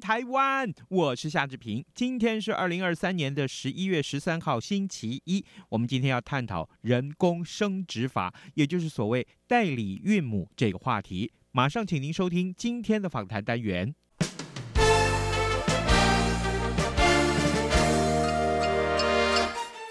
[0.00, 0.72] 台湾！
[0.88, 1.84] 我是夏志平。
[1.94, 5.44] 今天是二零二三年的十一月十三号，星期一。
[5.68, 11.32] 我们今天要探讨人工生殖法，也就是所谓代理孕母这个话题。
[11.52, 13.94] 马上，请您收听今天的访谈单元。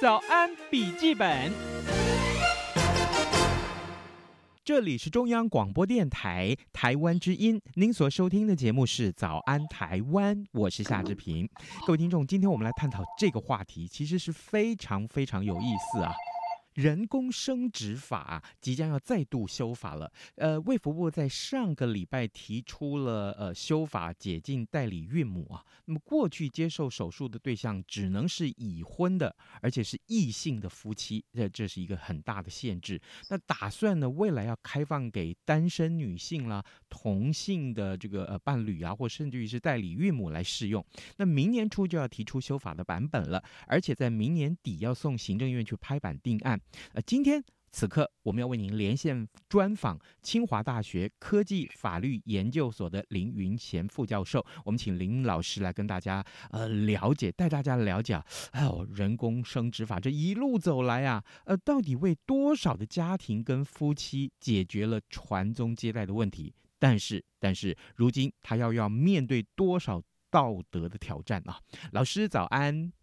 [0.02, 1.52] 早安笔记本，
[4.66, 11.48] 这里是中央广播电台台湾之音，您所收听的节目是《早安台湾》，我是夏志平。
[11.86, 16.12] 各位听众，今天我们来探讨这个话题，其实是非常非常有意思啊。
[16.76, 20.12] 人工生殖法即将要再度修法了。
[20.36, 25.66] 呃，卫福部在上个礼拜提出了呃修法解禁代理孕母啊。
[25.86, 33.02] 那么过去接受手术的对象只能是已婚的，而且是异性的夫妻，这这是一个很大的限制。
[33.30, 40.86] 那打算呢，未来要开放给单身女性啦、同性的这个呃伴侣啊，或甚至于是代理孕母来适用。
[41.18, 46.60] 那明年初就要提出修法的版本了，而且在明年底要送行政院去拍板定案。
[46.94, 58.14] 呃，今天此刻我们要为您连线专访清华大学科技法律研究所的林云贤副教授，我们请林老师来跟大家呃了解，带大家了解，
[58.52, 66.54] 哎呦，人工生殖法这一路走来啊，呃，到底为多少的家庭跟夫妻解决了传宗接代的问题？
[66.80, 71.60] 但是，但是如今他要要面对多少道德的挑战啊？
[71.92, 72.94] 老师早安。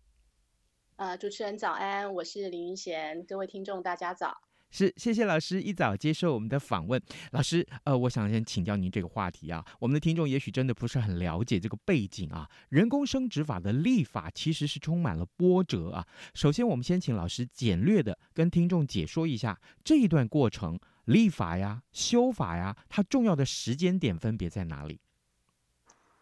[1.03, 4.41] 呃，主持人早安，我是林云贤，各位听众大家早。
[4.71, 7.03] 是，谢谢老师一早接受我们的访问。
[7.33, 12.49] 老师，呃，我想先请教您这个话题啊，我们的听众也许真的不是很了解这个背景啊。
[12.69, 16.07] 人工生殖法的立法其实是充满了波折啊。
[16.35, 25.01] 首先，我们先请老师简略的跟听众解说一下这一段过程，立法呀、修法呀，它重要的时间点分别在哪里？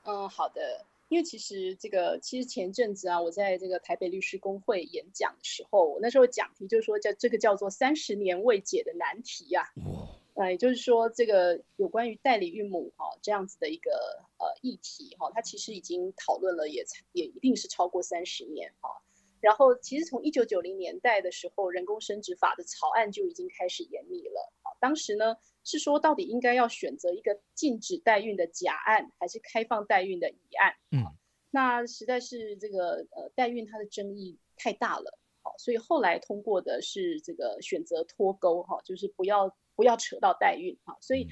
[0.05, 0.87] 嗯，好的。
[1.11, 10.07] 因为其实这个，其实前阵子啊，我在这个台北律师公会演讲的时候，我那时候讲题就是说叫这个叫做三十年未解的难题呀、啊。
[10.35, 13.91] 呃，也就是说这个有关于代理孕母哈、哦、这样子的一个
[14.39, 18.95] 呃议题哈、哦，它其实已经讨论了也也一定是超过三十年哈、哦。
[19.41, 24.53] 然后其实从一九九零年代的时候，人工生殖法的草案就已经开始研拟了。
[24.63, 25.37] 啊，当时呢。
[25.65, 30.75] 是说，到底应该要选择一个禁止代孕的假案，还是开放代孕的乙案？
[30.91, 31.05] 嗯，
[31.51, 41.29] 那实在是这个呃代孕它的争议太大了，好，所以后来通过的是这个选择脱钩哈，就是不要不要扯到代孕哈，所以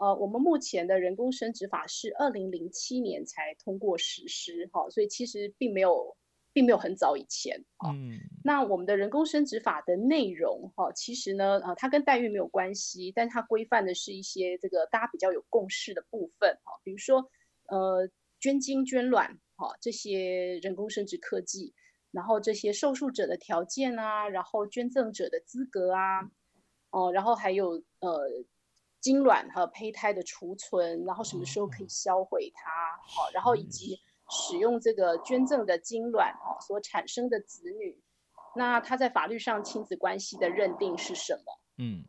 [0.00, 6.16] 呃我们目前的人工生殖法是二零零七年才通过实施哈，所以其实并没有。
[6.52, 7.64] 并没有很早以前。
[7.78, 17.30] 啊，嗯，那我们的人工生殖法的内容哈，其实呢，呃，它跟代孕没有关系，但它规范的是一些这个大家比较有共识的部分哈，比如说
[17.68, 18.08] 呃，
[18.40, 21.72] 捐精捐卵哈，这些人工生殖科技，
[22.10, 26.22] 然后这些受术者的条件啊，然后捐赠者的资格啊，
[26.90, 28.28] 哦，然后还有呃，
[29.00, 32.70] 精卵和胚胎的储存，然后什么时候可以销毁它，
[33.02, 34.00] 好，然后以及。
[34.30, 38.00] 使用这个捐赠的精卵哦，所产生的子女，
[38.56, 41.60] 那他在法律上亲子关系的认定是什么？
[41.78, 42.04] 嗯，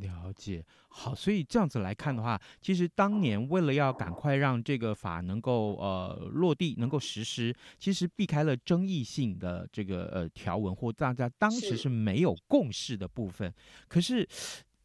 [0.00, 0.64] 了解。
[0.88, 13.54] 好，所以这样子来看的话，其实当年为了要赶快让这个法能够呃落地，能够实施，其实避开了争议性的这个呃条文，或大家当时是没有共识的部分。
[13.88, 14.28] 可是。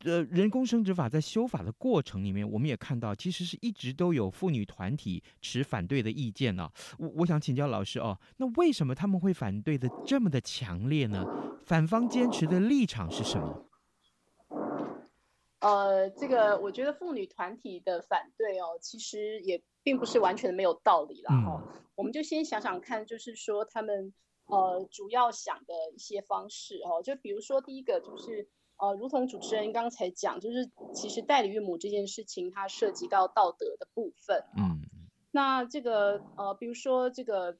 [0.05, 6.71] 呃，人工生殖法在修法的过程里面，我们也看到，其实是一直都有妇女团体持反对的意见呢、啊。
[6.99, 11.25] 我我想请教老师哦，那为什么他们会反对的这么的强烈呢？
[11.65, 13.65] 反方坚持的立场是什么？
[15.61, 21.35] 呃，这个我觉得妇女团体的反对哦，其实也并不是完全没有道理啦。
[21.41, 21.81] 哈、嗯。
[21.95, 24.13] 我们就先想想看，就是说他们
[24.45, 28.47] 呃主要想的一些方式哦，就比如说第一个就是。
[28.77, 34.43] 呃，如同主持人刚才讲，就是其实代理孕母这件事情，它涉及到道德的部分。
[34.57, 34.81] 嗯，
[35.31, 37.57] 那这个呃，比如说这个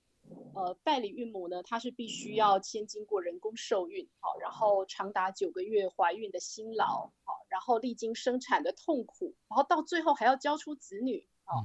[0.54, 11.64] 呃代理孕母呢，她是必须要先经过人工受孕，好，然后长达九个月怀孕的辛劳，好，然后历经生产的痛苦，然后到最后还要交出子女，啊，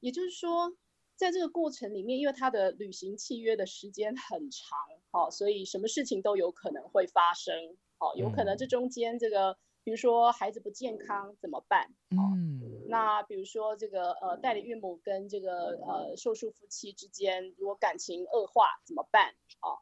[0.00, 0.72] 也就是说，
[1.16, 4.78] 在这个过程里面，因为她的履行契约的时间很长，
[5.14, 7.54] 好，所以什么事情都有可能会发生，
[7.98, 9.56] 好，有可能这中间这个。
[9.86, 11.92] 比如说孩子不健康怎么办？
[12.08, 19.34] 嗯，那比如说这个呃代理孕母跟这个呃受术夫妻之间如果感情恶化怎么办？
[19.60, 19.76] 啊，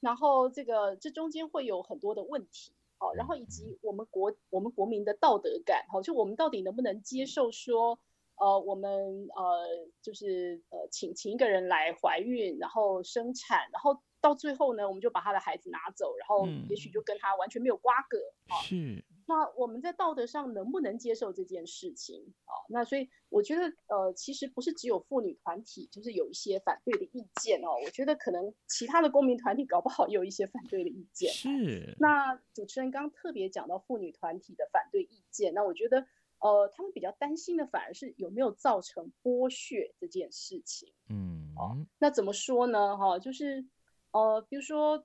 [0.00, 7.98] 然后这个这中间会有很多的问题，好，然后以及我们国我们国民的道德感，好，就我们到底能不能接受说，
[8.34, 18.18] 呃，我们呃就是呃请请一个人来怀孕，然后生产，然后到最后呢，我们就把他的孩子拿走，然后也许就跟他完全没有瓜葛，
[18.48, 19.04] 啊，是。
[19.28, 22.52] 那我们在道德上能不能接受这件事情啊？
[22.68, 27.68] 那所以我觉得，呃，其实不是只有妇女团体，就是有一些反对的意见哦。
[27.84, 31.32] 我觉得可能其他的公民团体搞不好也有一些反对的意见。
[31.32, 31.96] 是。
[32.00, 36.06] 那主持人刚刚特别讲到妇女团体的反对意见，那我觉得，
[36.40, 40.92] 呃，他们比较担心的反而是有没有造成剥削这件事情。
[41.08, 41.36] 嗯。
[41.56, 42.98] 哦，那怎么说呢？
[42.98, 43.64] 哈，就是，
[44.12, 45.04] 呃，比如说。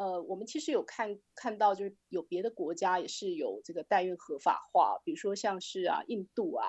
[0.00, 6.64] 呃，我们其实有看看到，就是有别的国家也是有这个代孕合法化，比如说像是啊印度啊，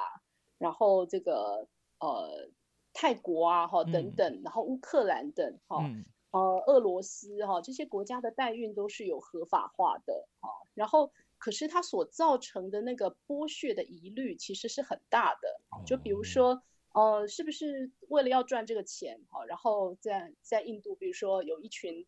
[0.57, 1.67] 然后这个
[1.99, 2.49] 呃
[2.91, 16.63] 泰国啊哈等等，嗯、然后乌克兰等哈、嗯、呃俄罗斯哈这些国家的代孕都是有合法化的哈，然后可是它所造成的那个剥削的疑虑其实是很大的，就比如说
[16.93, 22.05] 呃是不是为了要赚这个钱好，然后在在印度比如说有一群。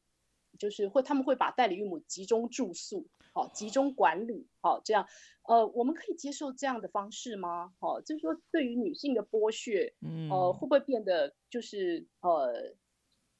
[0.59, 5.07] 就是会，他们会把代理孕母集中住宿，好，集中管理，好，这样，
[5.43, 7.73] 呃，我们可以接受这样的方式吗？
[7.79, 12.75] 好，就是说，对于女性的剥削，嗯，呃，会不会变得就是呃，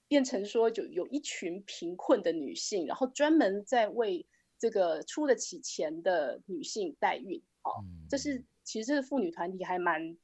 [0.08, 4.26] 变成说就有一群贫困的女性，然后专门在为
[4.58, 7.44] 这个出得起钱的女性代孕？
[7.62, 10.18] 好，这是其实这是妇女团体还蛮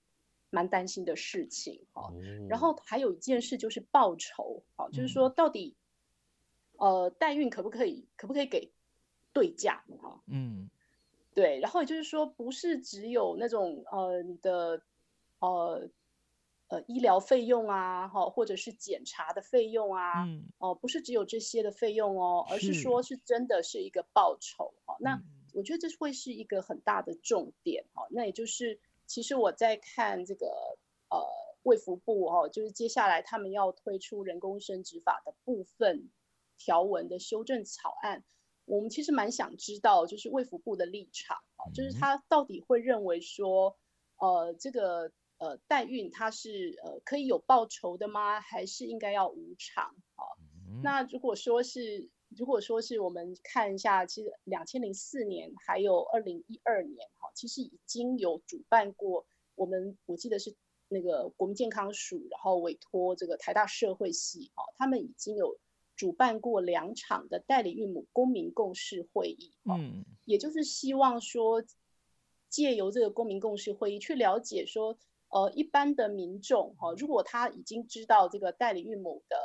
[0.50, 2.14] 蛮担心的事情，哦，
[2.50, 5.76] 然后还有一件事就是报酬，好，就是说到底。
[6.80, 8.08] 呃，代孕可不可以？
[8.16, 8.72] 可不可以给
[9.34, 9.84] 对价？
[10.00, 10.70] 哈，嗯，
[11.34, 11.60] 对。
[11.60, 14.84] 然后也就是说，不是只有那种呃你的
[15.40, 15.90] 呃
[16.68, 24.76] 呃医疗费用啊，哈，或者是检查的费用啊，嗯，哦、呃，不是只有这些的费用哦，而是说是真的是一个报酬。
[24.86, 25.20] 哈，那
[25.54, 27.86] 我觉得这会是一个很大的重点。
[27.96, 30.48] 哈，那也就是其实我在看这个
[31.10, 31.26] 呃
[31.64, 36.12] 卫福部哦，就是接下来他们要推出人工生殖法的部分。
[36.60, 38.24] 条文的修正草案，
[38.66, 43.78] 我们其实蛮想知道，就是卫福部的立场啊，就是他到底会认为说，
[44.18, 48.42] 呃，这个呃代孕它是呃可以有报酬的吗？
[48.42, 49.86] 还是应该要无偿？
[50.16, 50.24] 啊，
[50.82, 60.56] 那如果说是，如果说是我们看一下，其实两千零四年还有二零一二年哈，其实已经有主办过，我们我记得是
[60.90, 65.58] 那个国民健康署，然后委托这个台大社会系哦，他们已经有。
[65.98, 71.64] 主办过两场的代理孕母公民共识会议，嗯，也就是希望说，
[72.50, 74.96] 借由这个公民共识会议去了解说，
[75.30, 79.38] 呃，一般的民众哈，如果他已经知道这个代理孕母的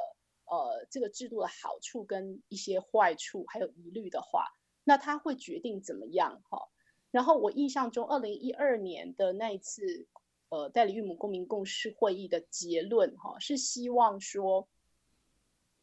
[0.44, 4.44] 呃这个制度的好处跟一些坏处还有疑虑的话，
[4.84, 6.68] 那他会决定怎么样哈。
[7.12, 10.08] 然后我印象中，二零一二年的那一次
[10.48, 14.68] 呃代理孕母公民共识会议的结论哈，是希望说。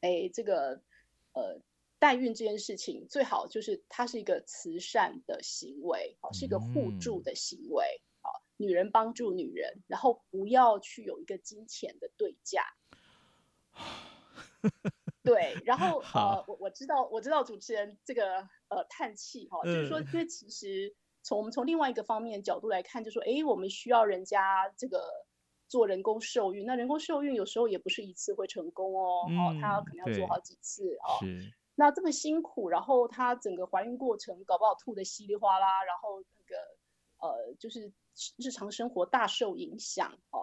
[0.01, 0.81] 哎，这个
[1.33, 1.59] 呃，
[1.99, 12.63] 代孕这件事情最好就是它是一个慈善的行为，好，是一个互助的行为，好，女人帮助女人，然后不要去有一个金钱的对价。
[15.21, 25.01] 对，然后呃，我我知道我知道主持人这个呃叹气哈，就是说，因为其实从我们从另外一个方面角度来看，就说，哎，我们需要人家这个。
[25.69, 31.21] 做人工受孕，那人工受孕有时候也不是一次会成功哦，嗯、哦，他可能要做好几次哦。
[31.75, 36.57] 那这么辛苦，然后他整个怀孕过程搞不好吐的稀里哗啦，然后那个
[37.19, 37.93] 呃，就是
[38.37, 40.41] 日常生活大受影响哦。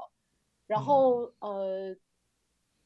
[0.68, 1.96] 然后、嗯、呃，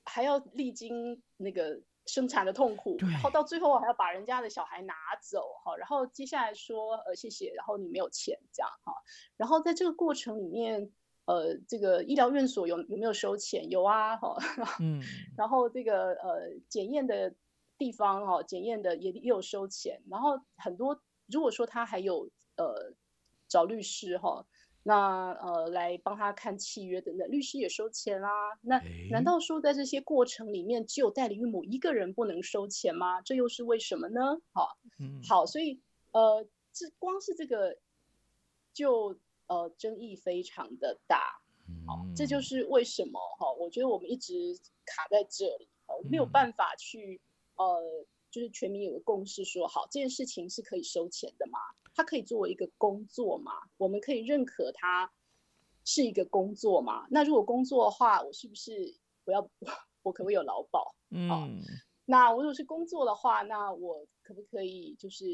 [0.04, 8.96] 还要历经那个生产的痛苦，然后到最后还要把人家的小孩拿走哈、哦，然后接下来说呃谢谢，然后你没有钱这样哈、哦，
[9.36, 10.92] 然后在这个过程里面。
[11.26, 13.70] 呃，这个医疗院所有有没有收钱？
[13.70, 14.36] 有啊，哈，
[14.80, 15.00] 嗯，
[15.36, 17.32] 然后这个呃检验的
[17.78, 22.94] 地方哈，检验的也也有收钱，然后很多如果说他还有呃
[23.46, 24.44] 找律师哈，
[24.82, 28.30] 那呃来帮他看契约等等，律师也收钱啦。
[28.62, 33.20] 那难道说在这些过程里面，只有代理孕母一个人不能收钱吗？
[33.22, 34.40] 这又是为什么呢？
[34.52, 35.80] 好，嗯、好，所以
[36.12, 37.76] 呃，这光是这个
[38.72, 41.40] 就呃争议非常的大。
[41.86, 45.68] 好，这就是为什么哈，我觉得我们一直卡在这里，
[46.10, 47.20] 没有办法去
[47.54, 51.58] 呃，就是全民有个共识说，好，这件事情是可以收钱的嘛？
[51.94, 53.52] 它可以作为一个工作嘛？
[53.76, 55.12] 我们可以认可它
[55.84, 57.06] 是一个工作嘛？
[57.10, 58.94] 那如果工作的话，我是不是
[59.24, 59.40] 我要
[60.02, 60.94] 我可不可以有劳保？
[61.10, 61.60] 嗯，
[62.04, 65.24] 那我如果是工作的话，那我可不可以就是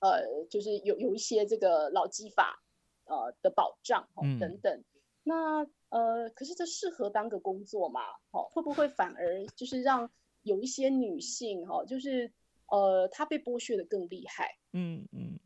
[0.00, 2.62] 呃，就是有有一些这个劳基法
[3.04, 4.84] 呃的保障哦等等。
[5.22, 8.02] 那呃，可是这适合当个工作嘛？
[8.30, 10.10] 哦，会不会反而就是让
[10.42, 12.32] 有一些女性哈，就是
[12.66, 14.58] 呃，她被剥削的更厉害？
[14.72, 15.38] 嗯嗯，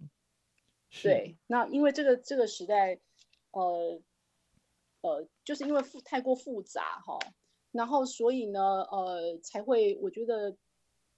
[1.03, 1.37] 对。
[1.47, 3.01] 那因为这个这个时代，
[3.51, 4.01] 呃
[5.01, 7.19] 呃，就是因为复太过复杂哈，
[7.73, 10.57] 然后所以呢，呃，才会我觉得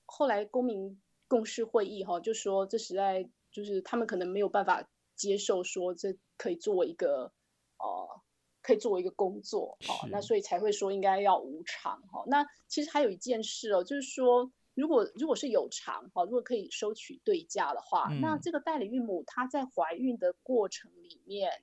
[0.04, 7.32] 后来公民共识会议哈，就说这时代就是他们可能没有办法接受说这可以作为一个
[7.78, 8.22] 呃。
[8.66, 12.24] 可以作为一个工作，哦，那所以才会说应该要无偿，哈。
[12.26, 21.62] 那其实还有一件事哦，就是说，如果如果是有偿，哈，如果可以收取对价的话，嗯，那这个代理孕母她在怀孕的过程里面，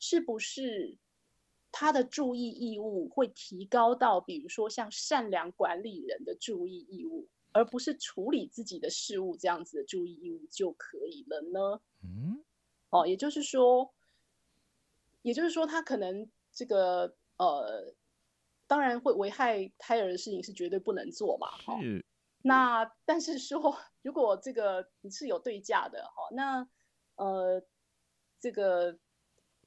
[0.00, 0.98] 是不是
[1.70, 11.80] 她的注意义务会提高到，比如说像善良管理人的注意义务，而不是处理自己的事务这样子的注意义务就可以了呢？
[12.02, 12.42] 嗯，
[12.90, 13.94] 哦，也就是说。
[15.24, 17.94] 也就是说，他可能这个呃，
[18.66, 21.48] 当然会危害胎儿的事情是绝对不能做嘛。
[21.48, 21.78] 哈，
[22.42, 26.68] 那但是说，如果这个你是有对价的哈，那
[27.16, 27.64] 呃，
[28.38, 28.98] 这个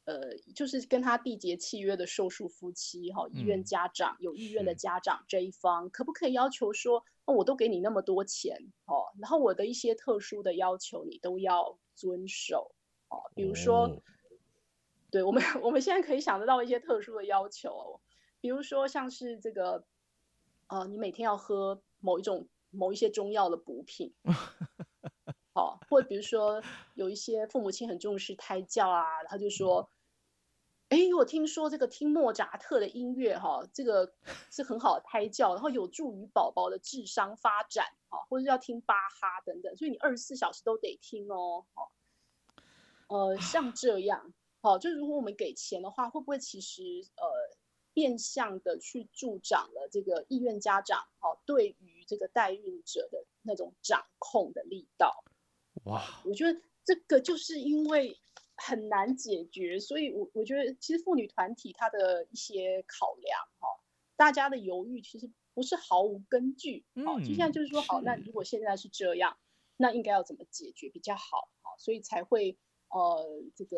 [0.04, 12.76] 呃，就是跟他缔结契约的受术夫妻哈，意愿家长有意愿的家长这一方，可不可以要求说，哦，我都给你那么多钱哦，然后我的一些特殊的要求你都要遵守
[13.10, 13.90] 哦，比如说。
[15.18, 18.00] 对我们， 我们现在可以想得到一些特殊的要求哦，
[18.40, 19.84] 比如说像是这个，
[20.68, 24.14] 呃，你每天要喝某一种某一些中药的补品，
[25.56, 26.62] 好，或者比如说
[26.94, 29.90] 有一些父母亲很重视胎教啊，他就说，
[30.90, 34.14] 哎，我听说这个听莫扎特的音乐哈，这个
[34.52, 41.66] 是很好的胎教，然后有助于宝宝的智商发展，哦，或者要听巴哈等等，所以你二十四小时都得听哦，
[43.08, 44.32] 呃，像这样。
[44.68, 46.82] 好，就是如果我们给钱的话，会不会其实
[47.16, 47.24] 呃
[47.94, 55.24] 变相的去助长了这个意愿家长好对于这个代孕者的那种掌控的力道？
[55.86, 58.20] 哇，我觉得这个就是因为
[58.58, 63.70] 很难解决，所以我我觉得其实妇女团体它的一些考量哈，
[64.18, 66.84] 大家的犹豫其实不是毫无根据。
[67.06, 69.38] 好，就现在就是说好，那如果现在是这样，
[69.78, 71.48] 那应该要怎么解决比较好？
[71.62, 72.58] 好，所以才会
[72.90, 73.78] 呃这个。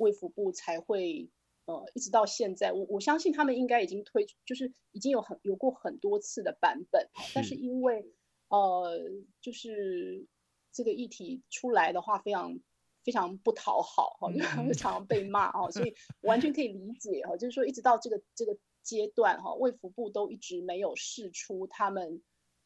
[0.00, 1.28] 卫福部才会，
[1.66, 8.10] 呃，一直到现在，我我相信他们应该已经推，就是已经有很有过很多次的版本，但是因为，
[8.48, 8.98] 呃，
[9.42, 10.26] 就是
[10.72, 12.58] 这个议题出来的话，非常
[13.04, 22.22] 非常不讨好哈，因为常常被骂哈，所以完全可以理解哈，就是说一直到这个这个阶段哈，卫福部都一直没有释出他们，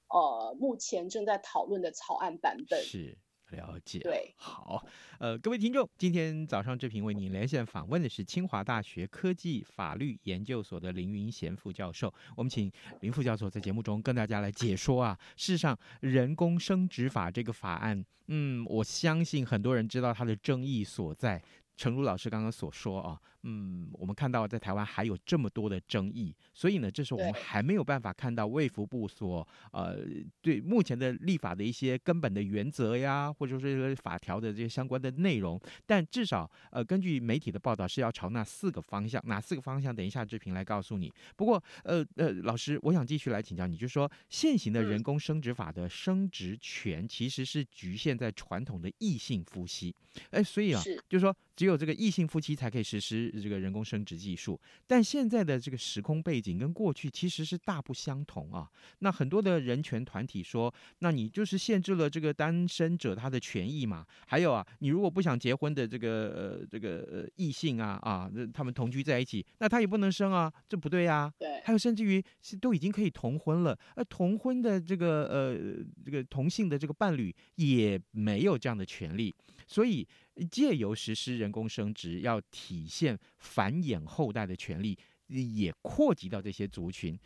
[0.08, 2.80] 呃，目前正在讨论的草案版本。
[2.80, 3.18] 是。
[3.50, 4.84] 了解，对，好，
[5.18, 12.70] 呃，各位听众，今天早上这平为您连线访问的是清华大学科技法律研究所的林云贤副教授，我们请
[13.00, 21.42] 林副教授在节目中跟大家来解说啊，事实上，人工生殖法这个法案，嗯，我相信很多人知道它的争议所在。
[21.76, 29.98] 诚如老师刚刚所说啊，嗯，我们看到在台湾还有这么多的争议，所以呢，这是我们还没有办法看到卫福部所呃
[30.40, 35.60] 对目前的立法的一些根本的原则呀，或者说是法条的这些相关的内容。
[35.84, 39.94] 但至少呃，根据媒体的报道是要朝那四个方向，哪四个方向？
[39.94, 41.12] 等一下志平来告诉你。
[41.36, 49.94] 不过呃呃，老师，我想继续来请教你，就是说现行的人工生殖法的生殖权其实是局限在传统的异性夫妻，
[50.30, 51.36] 哎，所以啊，就是说。
[51.56, 58.68] 只有这个异性夫妻才可以实施这个人工生殖技术，但现在的这个时空背景跟过去其实是大不相同啊。
[59.00, 64.06] 那很多的人权团体说，那你就是限制了这个单身者他的权益嘛？
[64.26, 71.32] 还有啊，你如果不想结婚的这个呃这个呃异性啊啊，那他们同居在一起，那他也不能生啊，这不对啊。
[71.38, 71.60] 对。
[71.64, 79.34] 还有甚至于是都已经可以同婚了，而同婚的这个呃这个同性的这个伴侣也没有这样的权利，
[79.66, 80.06] 所以。
[80.50, 87.18] 借由实施人工生殖，要体现繁衍后代的权利，也扩及到这些族群。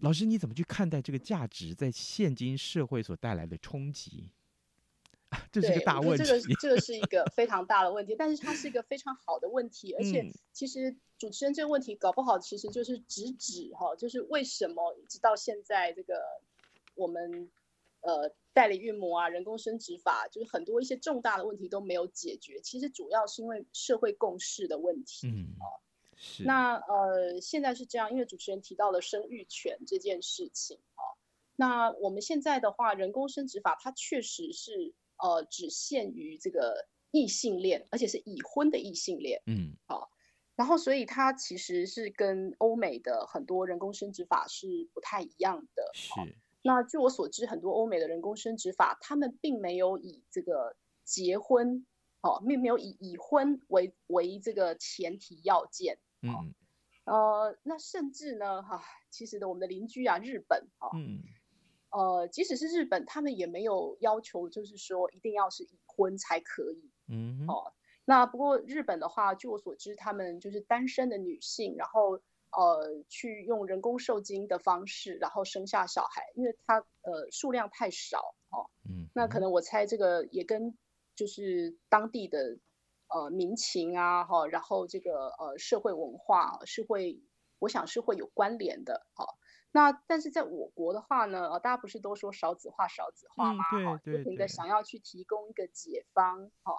[0.00, 4.30] 老师，你怎么去看待这个价值在现今社会所带来的冲击？
[5.52, 6.24] 这是个大问题。
[6.24, 16.22] 这个这个是一个非常大的问题，但是它是一个非常好的问题，而且其实主持人这个问题搞不好其实就是直指哈，就是为什么一直到现在这个
[16.94, 17.50] 我们
[18.00, 25.28] 呃代理孕母啊、人工生殖法，就是很多一些重大的问题都没有解决，其实主要是因为社会共识的问题。
[25.28, 25.54] 嗯，
[26.16, 26.42] 是。
[26.42, 31.02] 那呃现在是这样，因为主持人提到了生育权这件事情啊，
[31.54, 34.94] 那我们现在的话，人工生殖法它确实是。
[35.20, 39.42] 呃，只限于这个异性恋，而且是已婚的异性恋。
[39.46, 40.08] 嗯，好、哦，
[40.54, 45.90] 然后所以它其实是跟欧美的很多人工生殖法是不太一样的。
[45.92, 46.14] 是。
[46.68, 51.86] 哦、那据我所知，很多欧美的人工生殖法，他们并没有以这个结婚，
[52.20, 55.98] 哦，并没有以已婚为为这个前提要件。
[56.22, 56.54] 哦、嗯。
[57.04, 60.90] 呃，那甚至呢，哈、啊，其实的我们的邻居啊，日本，哈、哦。
[60.94, 61.22] 嗯。
[61.90, 66.90] 呃，即使是日本，他们也没有要求，就是说一定要是已婚才可以。
[67.08, 67.72] 嗯，哦，
[68.04, 72.20] 那不过日本的话，据我所知，他们就是单身的女性，然后
[72.58, 80.76] 呃，去用人工受精的方式，然后生下小孩，因为它呃数量太少，哦，嗯，那可能我猜这个也跟
[81.14, 82.58] 就是当地的
[83.14, 87.22] 呃民情啊，哈、哦，然后这个呃社会文化是会，
[87.60, 89.28] 我想是会有关联的，哈、哦。
[89.70, 93.62] 那但是在我国的话呢，呃，大家不是都说少子化少子化吗？
[94.02, 96.76] 不停的想要去提供一个解方，哈、哦。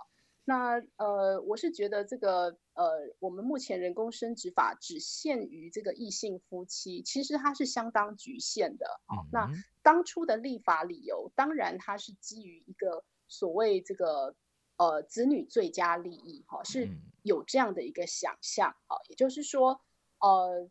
[0.49, 8.87] 那呃，我是觉得这个呃，我们目前人工生殖法只限于这个异性夫妻，其实它是相当局限的。
[9.07, 9.29] 哦、嗯。
[9.31, 9.51] 那
[9.83, 14.35] 当初的立法理由，当然它是基于一个所谓这个
[14.77, 16.89] 呃子女最佳利益，哈、哦，是
[17.21, 19.79] 有这样的一个想象，哈、哦，也就是说，
[20.19, 20.69] 呃。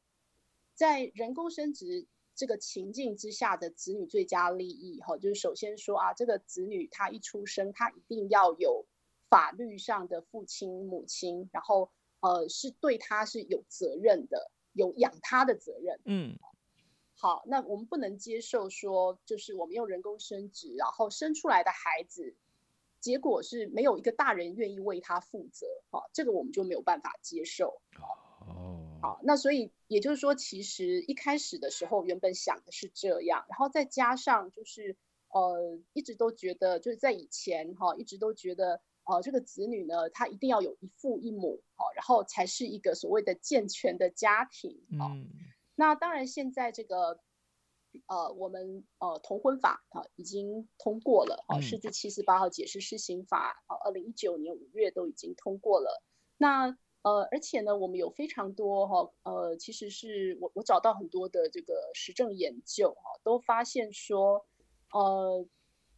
[0.75, 2.07] 在人工生殖
[2.37, 8.87] 这个情境之下的子女最佳利益，哈，就是首先说啊，这个子女他一出生，他一定要有
[9.29, 16.01] 法律上的父亲母亲，然后呃是对他是有责任的，有养他的责任。
[16.05, 16.39] 嗯，
[17.15, 22.37] 好，那我们不能接受说，就是我们用人工生殖，然后生出来的孩子，
[23.01, 27.81] 结果是没有一个大人愿意为他负责，哈，这个我们就没有办法接受。
[27.99, 28.75] 哦。
[29.01, 34.97] 好，那所以也就是说，其实一开始的时候，原本想的是这样，然后再加上就是，
[35.29, 44.85] 呃，一直都觉得就是在以前哈，一直都觉得，呃，这个子女呢，他一定要有一父一母，好，然后才是一个所谓的健全的家庭。
[44.91, 45.27] 嗯。
[45.75, 47.21] 那当然，现在这个，
[48.07, 56.03] 呃，我们呃同婚法啊已经通过了，哦，释字七十八号解释施行法啊，二零一九年五月都已经通过了。
[56.37, 64.45] 那呃，而且呢，我们有非常多哈，呃，其实是我我找到很多的这个实证研究哈，都发现说，
[64.93, 65.47] 呃，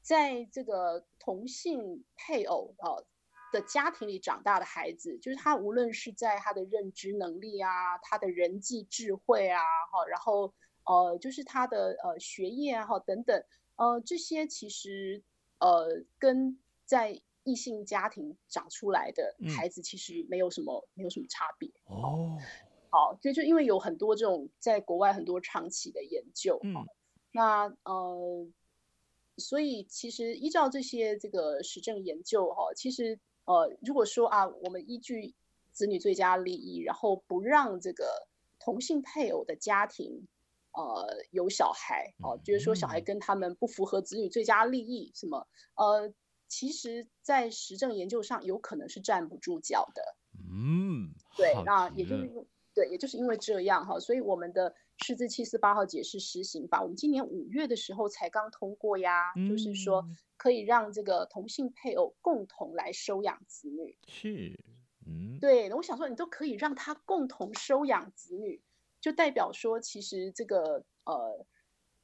[0.03, 2.98] 在这个同性配偶啊
[3.52, 10.52] 的家庭里长大的孩子，就是他无论是在他的认知能力啊，他的人际智慧啊，哈，然后
[10.85, 13.44] 呃，就是他的呃学业啊，哈等等，
[13.76, 15.22] 呃，这些其实
[15.59, 21.70] 呃跟在异性家庭长出来的孩子其实没有什么、嗯、没有什么差别。
[21.87, 22.38] 哦。
[22.92, 26.74] 好，这就因为有很多这种在国外很多长期的研究，嗯，
[27.30, 28.48] 那呃，
[29.40, 35.35] 所以其实依照这些这个实证研究哈，其实呃，如果说啊，我们依据
[35.72, 38.29] 子女最佳利益，然后不让这个
[38.61, 40.29] 同性配偶的家庭
[40.72, 46.12] 呃有小孩，哦、呃，就是说小孩跟他们不符合子女最佳利益，什么呃。
[46.53, 50.03] 其实，在实证研究上，有可能是站不住脚的。
[50.53, 52.29] 嗯，对，那也就是
[52.74, 59.33] 对，也就是因为这样哈，所以我们的释字七四八号解释施行法，我们今年五月的时候才刚通过呀。
[59.37, 60.05] 嗯，就是说
[60.37, 63.99] 可以让这个同性配偶共同来收养子女。
[64.07, 64.59] 是，
[65.07, 65.69] 嗯，对。
[65.69, 68.63] 那我想说，你都可以让他共同收养子女，
[69.01, 71.47] 就代表说，其实这个呃。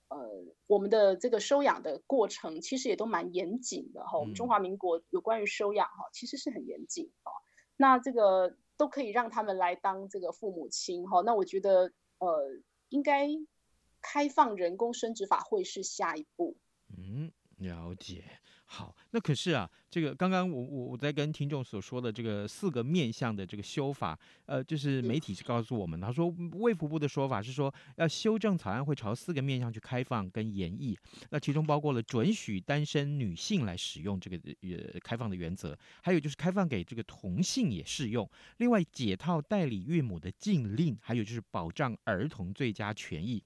[0.09, 4.17] 呃，我们的这个收养的过程其实也都蛮严谨的哈。
[4.17, 7.33] 我们中华民国有关于收养哈，其实是很严谨哈。
[7.77, 11.23] 那这个都可以让他们来当这个父母亲哈。
[11.23, 12.29] 那我觉得呃，
[12.89, 13.29] 应该
[14.01, 16.57] 开放人工生殖法会是下一步。
[16.97, 18.41] 嗯，了解。
[18.69, 30.99] 好，那可是啊，这个刚刚我我我在跟听众所说的这个四个面向的这个修法，呃，就是媒体是告诉我们，他说卫福部的说法是说要修正草案会朝四个面向去开放跟研议，
[31.31, 43.41] 那其中包括了准许单身女性来使用这个呃开放的原则，还有就是开放给这个同性也适用，另外解套代理孕母的禁令，还有就是保障儿童最佳权益。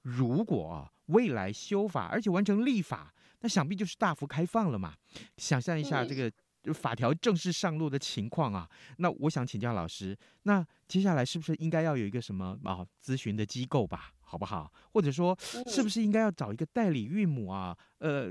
[0.00, 3.12] 如果啊未来修法而且完成立法。
[3.42, 4.94] 那想必就是大幅开放了嘛？
[5.36, 6.32] 想象一下这个
[6.72, 8.68] 法条正式上路的情况啊。
[8.98, 14.12] 那我想请教老师，那接下来是不是应该要有一个什么啊咨询的机构吧？
[14.20, 14.72] 好不好？
[14.92, 17.76] 或者说，是不是应该要找一个代理孕母啊？
[17.98, 18.30] 呃，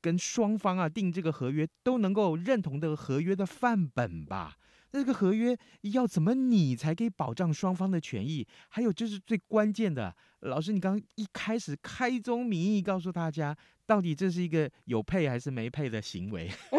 [0.00, 4.56] 跟双方啊订这个合约都能够认同的合约的范本吧？
[4.92, 5.56] 那这个合约
[5.92, 8.46] 要怎么拟才可以保障双方的权益？
[8.68, 13.56] 还有就是最关键的，老师，你刚刚一开始开宗明义告诉大家。
[13.84, 16.48] 到底这是一个有配还是没配的行为？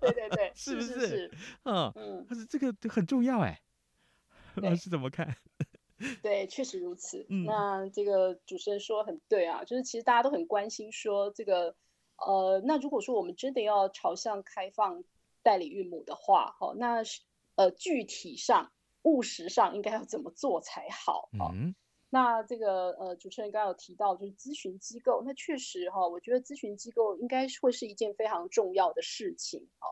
[0.00, 0.92] 对对对， 是不是？
[0.92, 1.30] 是是是
[1.64, 3.58] 嗯嗯，可是这个很重要哎，
[4.56, 5.34] 老师怎么看？
[6.22, 7.26] 对，确实如此。
[7.30, 11.74] 嗯，那这个主持人说很对啊，就是其实大家都很关心说这个
[12.18, 15.02] 呃，那如果说我们真的要朝向开放
[15.42, 17.02] 代理孕母的话，哈，那
[17.62, 18.72] 呃具体上
[19.02, 21.28] 务实上应该要怎么做才好？
[21.32, 21.74] 嗯。
[22.10, 29.86] 那这个呃，主持人刚刚有提到，就是咨询机构，那确实哈，我觉得咨询机构应该会是一件非常重要的事情啊。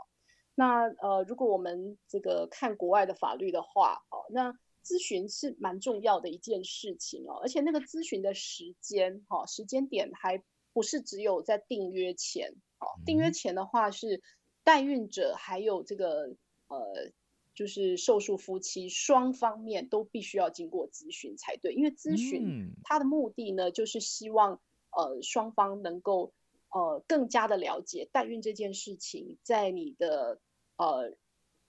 [0.54, 4.52] 那呃，如果我们这个看国外的法律的话，哦，那
[4.84, 10.42] 咨询是蛮重要的一件事情哦，而且那个咨询的时间哈，时间点还
[10.74, 14.20] 不是只有在订约前，哦，订约前的话是
[14.62, 16.36] 代孕者还有这个
[16.68, 17.12] 呃。
[17.60, 26.32] 就是受诉夫妻双方面都必须要经过咨询才对，因为咨询它的目的呢，就是希望呃双方能够
[26.70, 30.40] 呃更加的了解代孕这件事情，在你的
[30.76, 31.14] 呃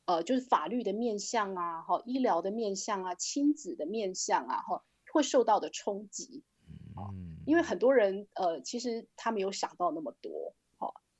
[0.06, 6.41] 呃就是法律的面向啊，哈医疗的面向啊，亲子的面向啊，哈会受到的冲击，
[7.45, 10.56] 因为很多人呃其实他没有想到那么多。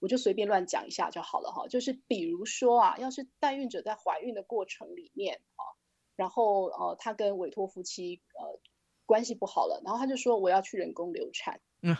[0.02, 5.62] 我就随便乱讲一下就好了哈，就是比如说啊，要是代孕者在怀孕的过程里面啊，
[6.16, 8.60] 然后呃，他跟委托夫妻呃
[9.06, 11.96] 关系不好了，然后他就说我要去人工流产， 嗯，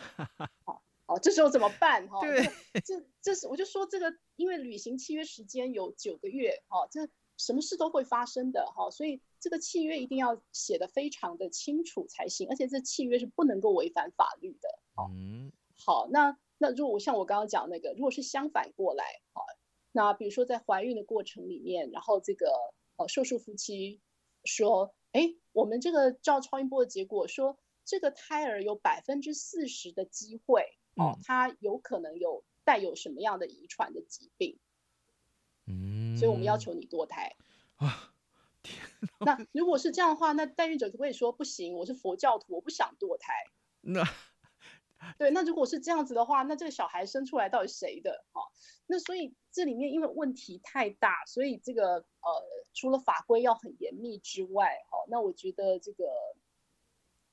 [0.66, 2.20] 好，好，这时候怎么办哈？
[2.22, 2.44] 对，
[2.84, 16.36] 这这是我就说这个，因为履行契约时间有九个月，哈，这什么事都会发生的哈，所以这个契约一定要写的非常的清楚才行，而且这契约是不能够违反法律的，嗯，好，那。
[16.62, 19.42] 那如果像我刚刚讲那个，如果是相反过来，啊，
[19.92, 22.54] 那比如说在怀孕的过程里面，然后这个
[22.98, 24.00] 呃受术夫妻
[24.44, 34.60] 说，哎，我们这个照超音波的结果说，这个胎儿有百分之四十的机会，哦，他有可能有带有什么样的遗传的疾病，
[35.66, 37.36] 嗯，所以我们要求你堕胎
[37.78, 38.14] 啊。
[38.62, 38.78] 天，
[39.26, 41.74] 那如果是这样的话，那代孕者可不可以说不行？
[41.74, 43.34] 我是佛教徒，我不想堕胎。
[43.82, 44.08] 那。
[45.18, 48.24] 对，那如果是这样子的话，那这个小孩生出来到底谁的？
[48.32, 48.42] 哈，
[48.88, 52.06] 那所以这里面因为问题太大，所以这个呃，
[52.74, 56.06] 除了法规要很严密之外，哈，那我觉得这个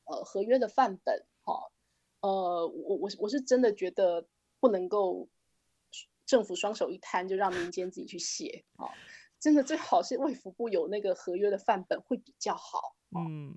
[0.04, 1.70] 呃合约的范本，哈，
[2.20, 4.26] 呃，我我我是真的觉得
[4.60, 5.28] 不能够
[6.24, 8.88] 政府双手一摊就让民间自己去写，啊，
[9.38, 13.54] 真的最好是卫福部有那个合约的范本会比较好，嗯。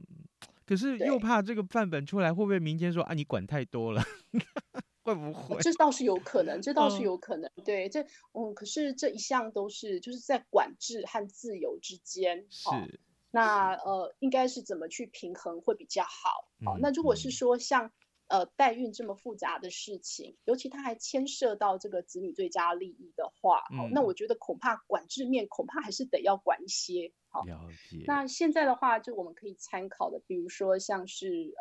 [0.72, 4.02] 可是又怕这个范本出来，会不会民间说啊，你管太多了？
[5.04, 5.60] 会不会？
[5.60, 7.52] 这倒是有可能，这倒是有可能。
[7.58, 12.46] 嗯、对，这嗯，可是这一向都是就是在管制和自由之间。
[12.50, 12.70] 是。
[12.70, 12.88] 哦、
[13.32, 16.48] 那呃，应该是怎么去平衡会比较好？
[16.64, 17.92] 好、嗯哦，那如果是说像
[18.28, 27.12] 呃代孕这么复杂的事情，尤其它还牵涉到这个子女最佳利益的话，哦、嗯，那我觉得恐怕管制面恐怕还是得要管一些。
[27.34, 27.58] 好，了
[27.90, 28.04] 解。
[28.06, 31.54] 那现在的话，就我们可以参考的，比如说像是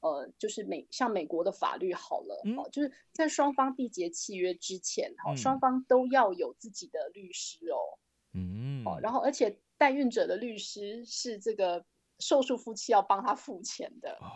[0.00, 7.98] 呃呃，就是美像美国的法律好了，嗯、哦，就是在双方缔结契约之前，哈、哦，双、嗯、方都要有自己的律师哦，
[8.32, 11.84] 嗯，哦，然后而且代孕者的律师是这个
[12.18, 14.32] 受诉夫妻要帮他付钱的，哦、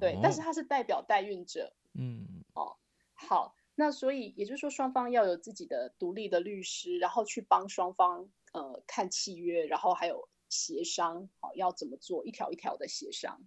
[0.00, 2.74] 对，但是他是代表代孕者，嗯，哦，
[3.14, 8.28] 好，那所以也就是说，双方要有自己的独立的律师，然后去帮双方。
[8.52, 13.40] 呃，看契约，然后还有协商，好、哦，要怎么做，一条一条的协商。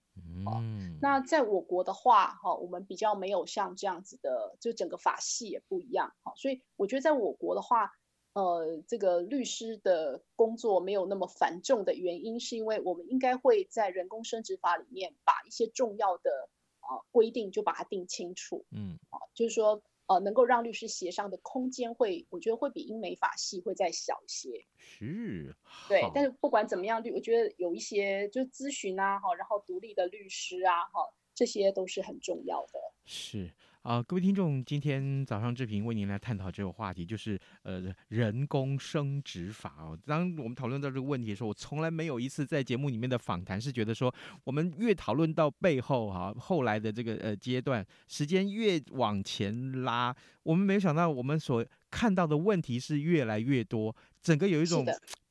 [0.47, 7.91] 哦、嗯，那在我国的话，哈、哦，我们比较没有像这样子的，就整个法系也不一样，好、哦，所以我觉得在我国的话，
[8.33, 18.65] 呃，这个律师的工作没有那么繁重的原因，是因为我们应该会在人工生殖法里面把一些重要的啊、呃、规定就把它定清楚。
[18.71, 19.83] 嗯，啊、哦，就是说。
[20.07, 24.65] 呃，能够让律师协商的空间会，我觉得会比英美法系会再小一些。
[24.77, 25.55] 是，
[25.89, 26.01] 对。
[26.13, 32.79] 但是不管怎么样，律我觉得有一些就是咨询啊，哈，然后独立的律师啊，哈，这些都是很重要的。
[33.05, 33.51] 是。
[33.85, 39.95] 啊、呃，各位听众，今天早上志平为您来探讨这个话题，就是呃人工生殖法哦。
[40.07, 44.11] 当我们讨论到这个问题的时候，我从来没有一次在节目里面的访谈是觉得说，
[44.43, 54.83] 我们越讨论到背后哈、啊，后来的这个呃阶段，时间越往前拉，我们没有想到我们所看到的问题是越来越多，整个有一种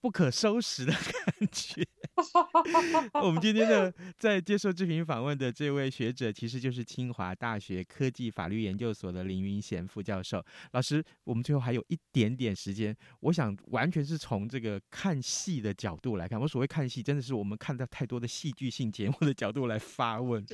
[0.04, 1.82] 不可收拾的 感觉。
[3.22, 10.44] 我们今天的在接受志平访问的这位学者，其实就是清华大学科技法律研究所的林云贤副教授。
[10.72, 16.38] 老师，我们最后还有一点点时间，我想完全是从这个看戏的角度来看。
[16.38, 20.44] 我所谓看戏，真的是我们看到太多的戏剧性节目的角度来发问。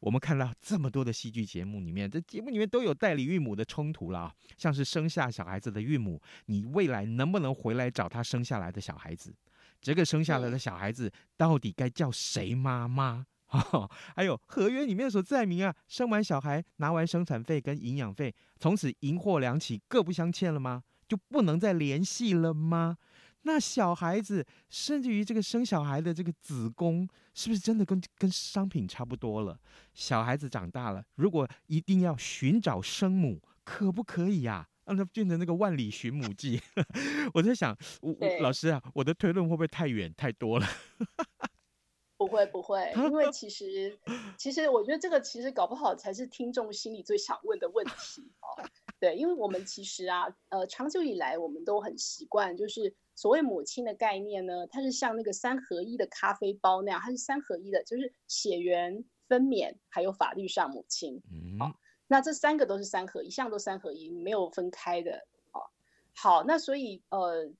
[0.00, 9.34] 我们看到这么多的戏剧节目里面，这节目里面都有代理孕母的冲突了啊，像是生下小孩子的孕母，你未来能不能回来找他生下来的小孩子？
[9.80, 13.26] 这个生下来的小孩子到底该叫谁妈妈？
[13.50, 20.82] 哦，还有合约里面所载明啊，生完小孩拿完生产费跟营养费，从此银货两起各不相欠了吗？
[21.08, 22.96] 就不能再联系了吗？
[23.42, 29.56] 那小孩子甚至于这个生小孩的这个子宫，是不是真的跟跟商品差不多了？
[29.94, 34.66] 小孩子长大了，如果一定要寻找生母，可不可以呀？
[34.86, 36.60] 让它变成那个万里寻母记，
[37.34, 40.66] 我在想，我老师啊，我的推论会不会太远太多了？
[42.16, 43.98] 不会不会，因为其实
[44.38, 48.64] 其实我觉得这个其实搞不好才是听众心里最想问的问题哦。
[48.98, 61.20] 对，因为我们其实啊，呃，长久以来我们都很习惯，就是所谓母亲的概念呢，它是像那个三合一的咖啡包那样，它是三合一的，就是血缘、分娩还有法律上母亲。
[61.30, 61.58] 嗯。
[61.60, 61.74] 哦
[62.08, 65.26] 那这三个都是三合一，一向都三合一，没有分开的。
[65.50, 65.66] 哦，
[66.14, 67.50] 好，那所以呃，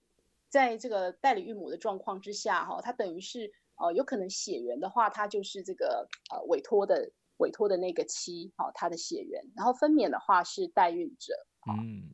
[0.49, 11.35] 在这个代理孕母的状况之下，哈，它等于是呃，有可能血缘的话，它就是这个呃委托的委托的那个妻，好，他的血缘，然后分娩的话是代孕者。
[11.69, 12.05] 嗯，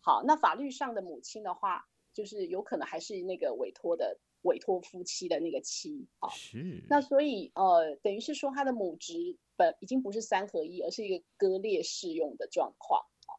[0.00, 6.08] 好，那法律上的母亲的话，就是有可能还是那个委托的委托夫妻的那个妻。
[6.20, 6.82] 好，是。
[6.88, 9.36] 那所以呃，等于是说他的母职。
[9.56, 13.32] 本已经不是三合一，而是一个割裂适用的状况啊。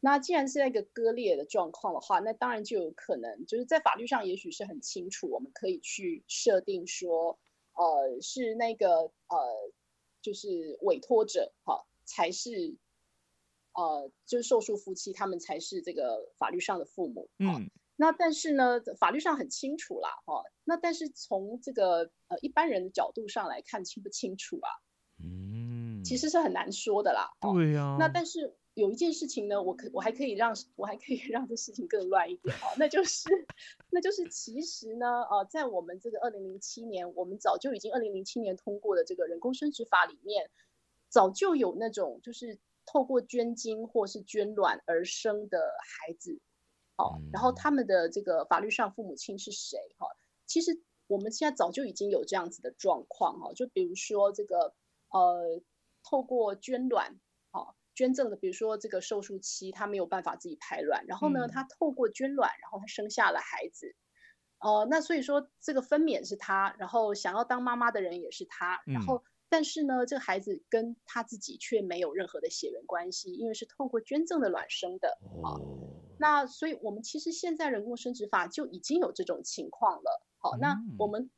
[0.00, 7.38] 那既然是一个割裂的状况的话，那当然就有可能就是在法律上也许是很清楚，我们可以去设定说，
[7.74, 8.88] 呃，是那个
[9.28, 9.72] 呃，
[10.22, 12.74] 就是委托者哈、啊，才是
[13.74, 17.28] 呃，就是受诉夫妻他们才是这个法律上的父母。
[17.38, 17.70] 啊、嗯。
[17.96, 20.42] 那但是呢，法律上很清楚啦，哈、啊。
[20.64, 24.70] 那但是从这个呃一般人的角度上来看，清不清楚啊？
[25.22, 27.30] 嗯，其实是很难说的啦。
[27.40, 27.96] 对呀、啊。
[27.98, 33.28] 那但是有一件事情呢，我可我还可以让我还可以 让这事情更乱一点哦，那就是
[33.90, 40.50] 那就是其实呢，呃，在我们这个二零零七年，我们早就已经二零零七年通过的这个人工生殖法里面，
[41.08, 46.38] 早就有那种就是透过捐精或是捐卵而生的孩子，
[46.96, 49.78] 哦，然后他们的这个法律上父母亲是谁？
[49.98, 50.06] 哈，
[50.46, 54.72] 其实我们现在早就已经有这样子的状况哈，就比如说这个。
[55.10, 55.60] 呃，
[56.04, 57.18] 透过捐卵，
[57.50, 63.96] 好、哦、捐赠的，比如说这个受术期，他没有办法自己排卵，然后呢，他透过捐卵，然后他生下了孩子，
[64.60, 75.60] 呃，那所以说这个分娩是他，然后想要当妈妈的人也是他，然后但是呢，这个孩子跟他自己却没有任何的血缘关系，因为是透过捐赠的卵生的啊、哦。
[76.18, 81.30] 那所以我们其实现在人工生殖法就已经有这种情况了，好，那我们。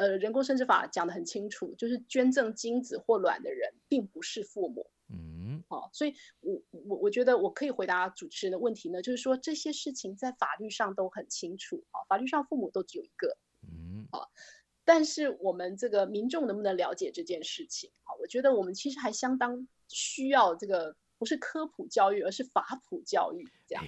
[0.00, 4.86] 呃，人工生殖法讲得很清楚，就是捐赠精子或卵的人并不是父母。
[5.10, 13.36] 嗯，好、哦，所以我我我觉得我可以回答主持人的问题呢，就是说这些事情在法律上都很清楚，啊、哦，法律上父母都只有一个。
[13.62, 14.28] 嗯，好、哦，
[14.86, 17.90] 但是我们这个民众能不能了解这件事情？
[18.02, 23.84] 好、哦，我觉得我们其实还相当需要这个不是科普教育，而是法普教育这样。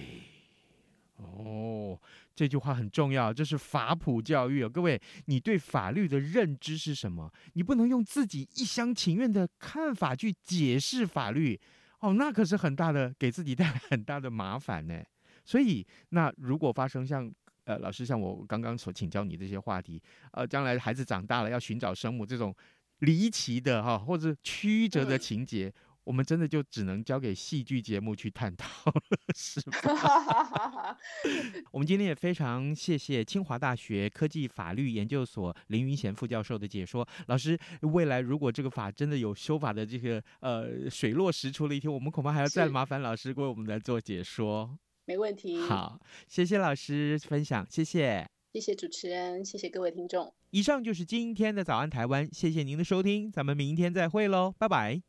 [1.17, 1.99] 哦。
[2.35, 4.69] 这句话很重要，这是法普教育哦。
[4.69, 7.31] 各位，你对法律的认知是什么？
[7.53, 11.59] 你不能用自己一厢情愿的看法去解释法律
[11.99, 15.03] 哦，那可是很大的，给自己带来很大的麻烦呢。
[15.45, 17.31] 所以，那如果发生像
[17.65, 22.55] 呃老师像我刚刚所请教你这些话题，呃，将来孩子长大了要寻找生母这种
[22.99, 29.01] 离奇的哈、哦、或者曲折的情节，我们真的就只能交给戏剧节目去探讨了，
[29.35, 30.97] 是吧？
[31.71, 37.07] 我们今天也非常谢谢清华大学科技法律研究所林云贤副教授的解说。
[37.27, 44.77] 老师，未来如果这个法真的有修法的这个呃水落石出了一天，我们恐怕还要再麻烦老师为我们来做解说。
[45.05, 45.59] 没问题。
[45.61, 48.25] 好，谢谢老师分享，谢谢。
[48.53, 50.33] 谢谢主持人，谢谢各位听众。
[50.51, 55.01] 以上就是今天的早安台湾，谢谢您的收听，咱们明天再会喽，拜拜。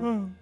[0.00, 0.39] 嗯。